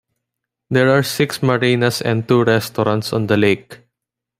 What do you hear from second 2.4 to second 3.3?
restaurants on